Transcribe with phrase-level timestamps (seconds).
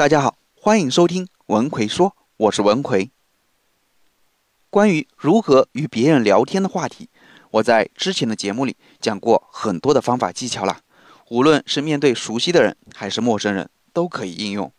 [0.00, 3.10] 大家好，欢迎收听文奎说，我是文奎。
[4.70, 7.10] 关于如何与别人聊天的话题，
[7.50, 10.78] 我在之前的节目里讲过很多的方法技巧了，
[11.28, 14.72] 无论是面对熟悉的人还是陌生人，都可以应用。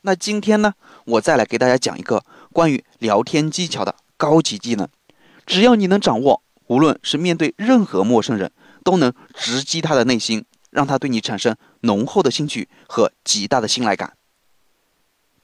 [0.00, 0.72] 那今天呢，
[1.04, 4.88] 我再来给大家讲一个关于聊天技巧的高级技能，
[5.44, 8.50] 只要你能掌握，无论是面对任何陌生人，
[8.82, 14.16] 都能直击他的内心，让他对你产生浓厚的兴趣和极大的信赖感。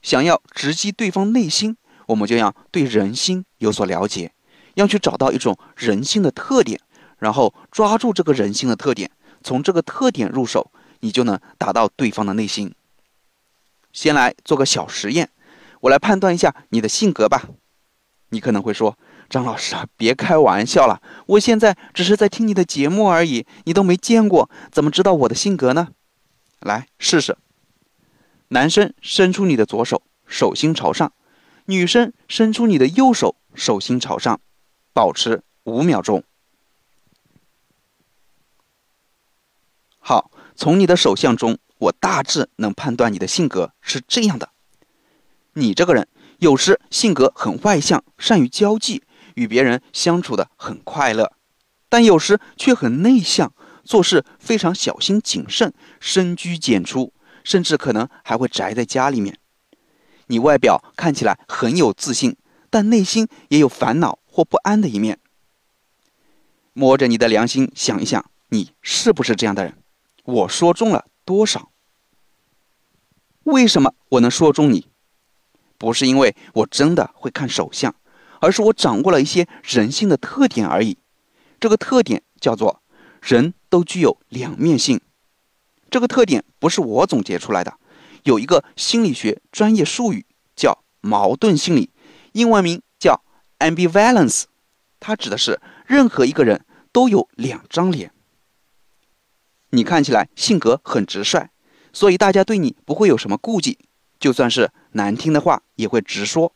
[0.03, 4.33] 想要直击对方内心，我们就要对人心有所了解，
[4.75, 6.81] 要去找到一种人性的特点，
[7.19, 9.11] 然后抓住这个人性的特点，
[9.43, 12.75] 从这个特点入手，你就能达到对方的内心。
[13.93, 15.31] 先来做个小实验，
[15.81, 17.49] 我来判断一下你的性格吧。
[18.31, 18.97] 你可能会说
[19.29, 25.89] ：“张老师啊，别开玩笑了，我现在只是在听你的节目而已，你都没见过，怎么知道我的性格呢？”
[26.61, 27.37] 来试试。
[28.53, 31.11] 男生伸出你的左手，手心朝上；
[31.67, 34.41] 女生伸出你的右手，手心朝上。
[34.93, 36.25] 保持五秒钟。
[40.01, 44.51] 好，从你的手相中，我大致能判断你的性格是这样的：
[45.53, 51.27] 你这个人有时性格很外向，善于交际，与别人相处的很快乐；
[51.89, 57.13] 但有时却很内向，做事非常小心谨慎，深居简出。
[57.45, 59.39] 甚至可能还会宅在家里面。
[60.27, 62.37] 你外表看起来很有自信，
[62.71, 65.19] 但内心也有烦恼或不安的一面。
[66.73, 69.77] 摸着你的良心想一想，你是不是这样的人？
[70.25, 71.71] 我说中了多少？
[73.45, 74.87] 为什么我能说中你？
[75.77, 77.95] 不是因为我真的会看手相，
[78.41, 80.99] 而是我掌握了一些人性的特点而已。
[81.59, 82.83] 这个特点叫做
[83.21, 85.01] 人都具有两面性。
[85.91, 87.75] 这个特点不是我总结出来的，
[88.23, 90.25] 有一个心理学专业术语
[90.55, 91.91] 叫矛盾心理，
[92.33, 93.23] 英文名叫
[93.59, 94.45] ambivalence，
[95.01, 98.13] 它指的是任何一个人都有两张脸。
[99.71, 101.51] 你看起来性格很直率，
[101.93, 103.79] 所以大家对你不会有什么顾忌，
[104.19, 106.53] 就算是难听的话也会直说。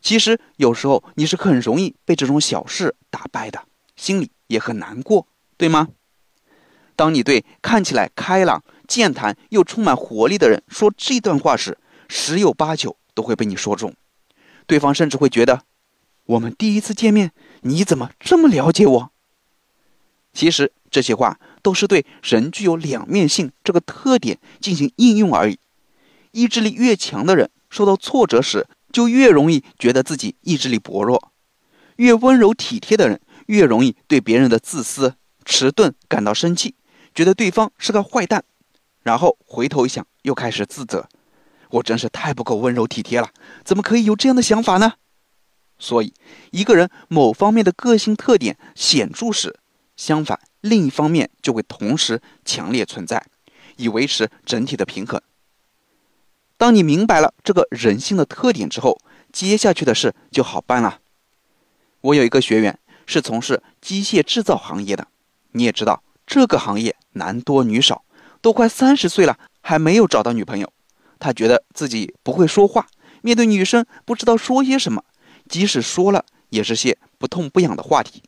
[0.00, 3.64] 其实有时候你是很容易被这种小事打败的，
[3.96, 5.88] 心里也很难过，对吗？
[6.98, 11.78] 当你对看起来开朗、健谈又充满活力的人说这段话时，
[12.08, 13.94] 十有八九都会被你说中。
[14.66, 15.62] 对方甚至会觉得，
[16.24, 19.12] 我们第一次见面，你怎么这么了解我？
[20.32, 25.60] 其实这些话都是对人具有两面性这个特点进行应用而已。
[26.32, 31.30] 意志力越强的人，受到挫折时就越容易觉得自己意志力薄弱；
[31.94, 35.14] 越温柔体贴的人，越容易对别人的自私、
[35.44, 36.74] 迟钝感到生气。
[37.18, 38.44] 觉得对方是个坏蛋，
[39.02, 41.08] 然后回头一想，又开始自责
[41.70, 43.30] ：“我真是太不够温柔体贴了，
[43.64, 44.92] 怎么可以有这样的想法呢？”
[45.80, 46.14] 所以，
[46.52, 49.58] 一个人某方面的个性特点显著时，
[49.96, 53.26] 相反另一方面就会同时强烈存在，
[53.78, 55.20] 以维持整体的平衡。
[56.56, 58.96] 当你明白了这个人性的特点之后，
[59.32, 61.00] 接下去的事就好办了。
[62.00, 65.08] 我有一个学员是从事机械制造行业的，
[65.50, 66.94] 你也知道这个行业。
[67.14, 68.04] 男多女少，
[68.40, 70.72] 都快三十岁了，还没有找到女朋友。
[71.18, 72.86] 他觉得自己不会说话，
[73.22, 75.02] 面对女生不知道说些什么，
[75.48, 78.22] 即使说了，也是些不痛不痒的话题，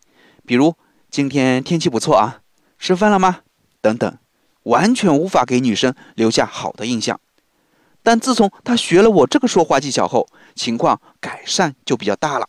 [0.44, 0.74] 比如
[1.08, 2.40] “今天天气不错啊，
[2.80, 3.42] 吃饭了吗？”
[3.80, 4.18] 等等，
[4.64, 7.20] 完全无法给女生留下好的印象。
[8.02, 12.48] 但自从他学了我这个说话技巧后，情况改善就比较大了。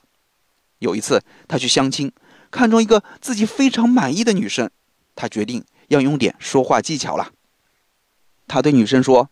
[0.80, 2.12] 有一次，他去相亲，
[2.50, 4.72] 看中一个自己非常满意的女生，
[5.16, 5.64] 他决定。
[5.92, 7.34] 要用点说话技巧了。
[8.48, 9.30] 他对女生说：“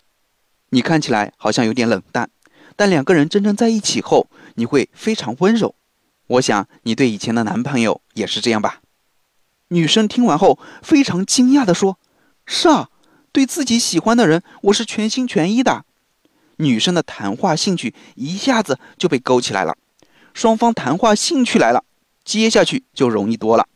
[0.72, 2.30] 你看起来好像有点冷淡，
[2.76, 5.74] 但两个人真正在一起后，你会非常温柔。
[6.28, 8.82] 我想你对以前的男朋友也是这样吧？”
[9.70, 11.98] 女生听完后非常惊讶地说
[12.46, 12.90] ：“是啊，
[13.32, 15.86] 对自己喜欢的人，我是全心全意的。”
[16.58, 19.78] 女生的谈话兴趣一下子就被勾起来了，
[20.34, 21.86] 双方谈话兴趣来了，
[22.26, 23.70] 接下去就容易多了。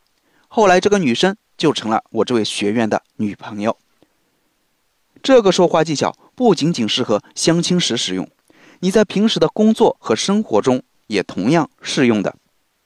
[0.50, 1.38] 后来这个女生。
[1.58, 3.78] 就成了我这位学员的女朋友。
[5.22, 8.30] 这个说话技巧不仅仅适合相亲时使用，
[8.80, 12.36] 你在平时的工作和生活中也同样适用的。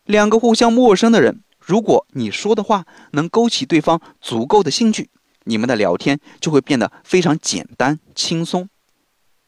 [0.06, 5.10] 两个互相陌生的人，如果你说的话能勾起对方足够的兴趣，
[5.46, 8.70] 你们的聊天就会变得非常简单轻松。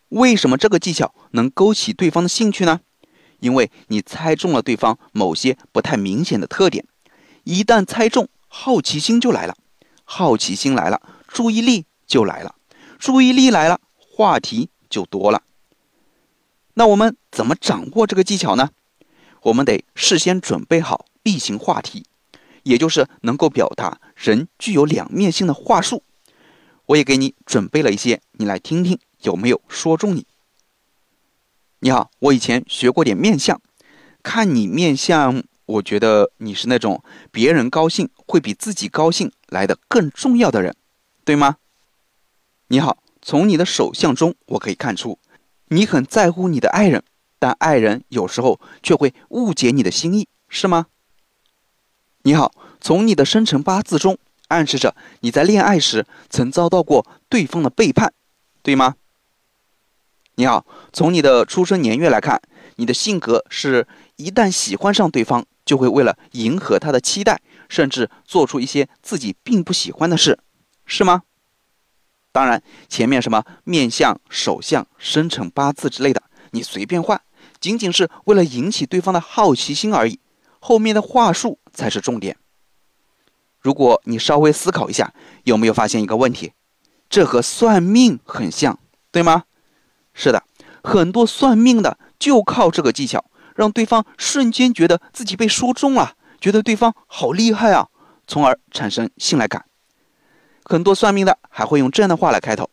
[0.09, 2.81] 为什么这个技巧能勾起对方的兴趣呢？
[3.39, 6.85] 因为你猜中了对方某些不太明显的特点，
[7.43, 8.27] 一旦猜中。
[8.49, 9.55] 好奇心就来了，
[10.03, 12.55] 好奇心来了，注意力就来了，
[12.97, 15.43] 注意力来了，话题就多了。
[16.73, 18.71] 那我们怎么掌握这个技巧呢？
[19.43, 22.05] 我们得事先准备好例行话题，
[22.63, 26.03] 也就是能够表达人具有两面性的话术。
[26.87, 30.25] 我也给你准备了一些，你来听听有没有说中你。
[31.79, 33.61] 你好，我以前学过点面相，
[34.23, 40.75] 看你面相，我觉得你是那种别人高兴会比自己高兴来的更重要的人，
[41.23, 41.57] 对吗？
[42.69, 45.19] 你好，从你的手相中我可以看出，
[45.67, 47.03] 你很在乎你的爱人。
[47.41, 50.87] 但爱人有时候却会误解你的心意，是吗？
[52.23, 52.51] 你好，
[52.81, 54.17] 从你的生辰八字中
[54.47, 58.11] 暗示着你在恋爱时曾遭到过对方的背叛，
[58.63, 58.95] 对吗？
[60.35, 62.41] 你好，从你的出生年月来看，
[62.77, 63.87] 你的性格是
[64.17, 67.39] 一旦喜欢上对方，就会为了迎合他的期待，
[67.69, 70.39] 甚至做出一些自己并不喜欢的事，
[70.83, 71.21] 是吗？
[72.31, 76.23] 当然，前面什么面相、手相、生辰八字之类的，
[76.53, 77.21] 你随便换。
[77.59, 80.19] 仅仅是为了引起对方的好奇心而已，
[80.59, 82.35] 后面的话术才是重点。
[83.59, 85.13] 如果你稍微思考一下，
[85.43, 86.53] 有没有发现一个问题？
[87.07, 88.79] 这和算命很像，
[89.11, 89.43] 对吗？
[90.15, 90.43] 是的，
[90.83, 93.23] 很多算命的就靠这个技巧，
[93.59, 97.89] 让对方瞬间觉得自己被说中了，觉得对方好厉害啊，
[98.25, 99.65] 从而产生信赖感。
[100.63, 102.69] 很多算命的还会用这样的话来开头：“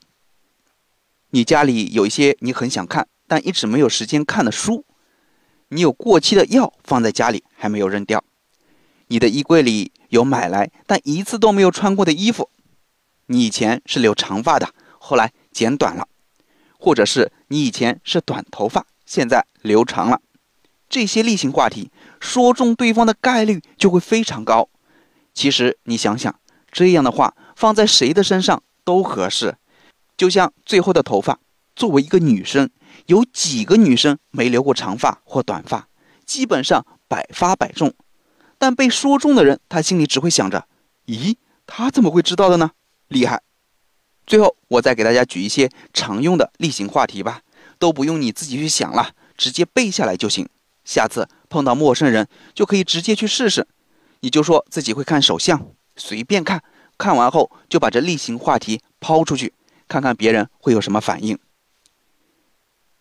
[1.30, 4.84] 你家里有一些你很想看。”但一直没有时间看的书，
[5.70, 8.22] 你有过期的药放在家里还没有扔掉，
[9.08, 12.48] 你的衣柜里有买来但一次都没有穿过的衣服，
[13.26, 16.06] 你以前是留长发的，后来剪短了，
[16.78, 20.20] 或者是你以前是短头发，现在留长了，
[20.88, 21.90] 这些例行话题
[22.20, 24.68] 说中对方的概率就会非常高。
[25.34, 26.34] 其实你想想，
[26.70, 29.56] 这样的话放在谁的身上都合适，
[30.16, 31.38] 就像最后的头发，
[31.74, 32.70] 作为一个女生。
[33.06, 35.86] 有几个女生没留过长发或短发，
[36.24, 37.92] 基本上百发百中。
[38.58, 40.66] 但被说中的人，他心里只会想着：
[41.04, 41.36] 咦，
[41.66, 42.70] 他怎么会知道的呢？
[43.08, 43.42] 厉害！
[44.26, 47.42] 最后，我再给大家举一些常用的例行话题吧，
[47.78, 50.48] 都不用你自己去想了，直接背下来就行。
[50.86, 53.66] 下次碰到陌生人，就可以直接去试试。
[54.20, 56.62] 你就说自己会看手相，随便看，
[56.96, 59.52] 看完后就把这例行话题抛出去，
[59.88, 61.38] 看看别人会有什么反应。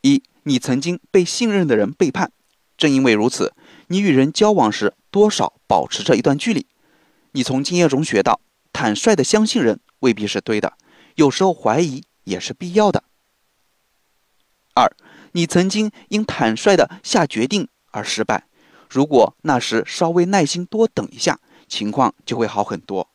[0.02, 2.32] 一，你曾经被信任的人背叛，
[2.76, 3.54] 正因为如此，
[3.88, 6.66] 你与人交往时多少保持着一段距离。
[7.32, 8.42] 你从经验中学到，
[8.74, 10.74] 坦率的相信人未必是对的，
[11.16, 13.04] 有时候怀疑也是必要的。
[14.74, 14.92] 二，
[15.32, 18.44] 你曾经因坦率的下决定而失败，
[18.90, 21.40] 如果那时稍微耐心多等一下，
[21.70, 23.08] 情况就会好很多。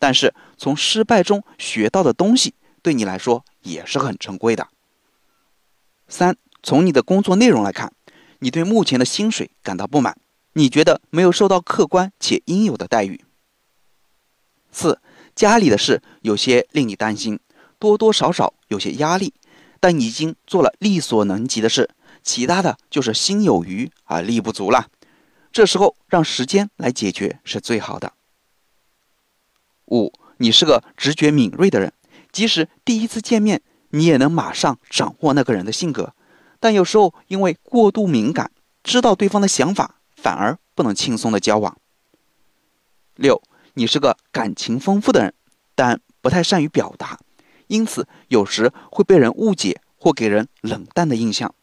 [0.00, 4.66] 但是从失败中学到的东西，对你来说也是很珍贵的。
[6.08, 7.92] 三，从你的工作内容来看，
[8.40, 10.18] 你对目前的薪水感到不满，
[10.54, 13.24] 你觉得没有受到客观且应有的待遇。
[14.72, 15.00] 四，
[15.36, 17.38] 家里的事有些令你担心，
[17.78, 19.32] 多多少少有些压力，
[19.78, 21.88] 但已经做了力所能及的事，
[22.24, 24.88] 其他的就是心有余而力不足了。
[25.52, 28.14] 这时候让时间来解决是最好的。
[29.86, 31.92] 五，你是个直觉敏锐的人，
[32.32, 33.62] 即使第一次见面。
[33.90, 36.14] 你也能马上掌握那个人的性格，
[36.58, 38.50] 但有时候因为过度敏感，
[38.82, 41.78] 知道对方的想法，反而不能轻松的交往。
[43.14, 43.40] 六，
[43.74, 45.34] 你是个感情丰富的人，
[45.76, 47.20] 但不太善于表达，
[47.68, 51.54] 因此有时会被人误解或给人冷淡的印象。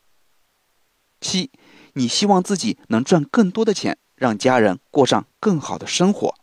[1.21, 1.51] 七，
[1.93, 6.35] 你希望自己能赚更多的钱，让家人过上更好的生活。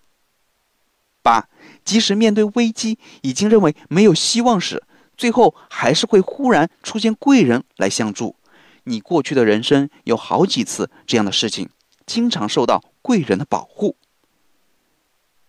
[1.23, 1.49] 八，
[1.85, 4.85] 即使面对危机，已经认为没有希望时。
[5.17, 8.37] 最后还是会忽然出现贵人来相助。
[8.85, 11.69] 你过去的人生有好几次这样的事情，
[12.07, 13.97] 经常受到贵人的保护。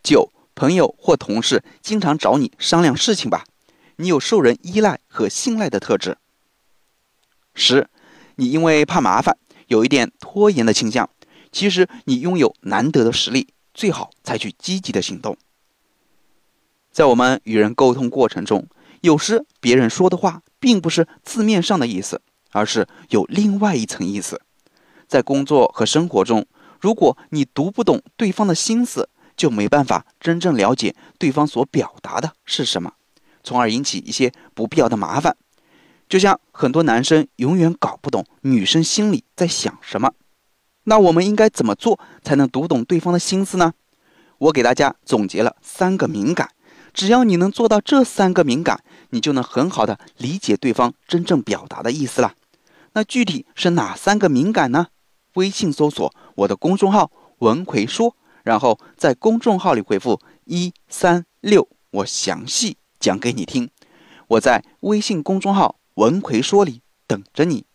[0.01, 3.45] 九，朋友或同事经常找你商量事情吧，
[3.97, 6.17] 你有受人依赖和信赖的特质。
[7.53, 7.87] 十，
[8.39, 11.09] 你因为怕麻烦，有一点拖延的倾向。
[11.51, 15.35] 其实你拥有难得的实力，最好采取积极的行动。
[16.89, 18.65] 在我们与人沟通过程中。
[19.01, 24.41] 有时别人说的话并不是字面上的意思，而是有另外一层意思。
[25.07, 26.45] 在工作和生活中，
[26.81, 32.91] 如果你读不懂对方的心思，就没办法真正了解对方所表达的是什么，
[33.41, 35.37] 从而引起一些不必要的麻烦。
[36.09, 40.11] 就像很多男生永远搞不懂女生心里在想什么，
[40.85, 43.73] 那我们应该怎么做才能读懂对方的心思呢？
[44.39, 46.49] 我给大家总结了三个敏感。
[46.91, 52.33] 只要你能做到这三个敏感，你就能很好的理解对方真正表达的意思了。
[52.93, 54.87] 那具体是哪三个敏感呢？
[55.35, 63.69] 微信搜索我的公众号“文奎说”，然后在公众号里回复一三六，我详细讲给你听。
[64.27, 67.68] 我在微信公众号“文奎说”里等着你。